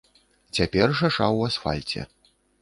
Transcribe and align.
Цяпер 0.59 0.87
шаша 1.01 1.27
ў 1.37 1.53
асфальце. 1.53 2.09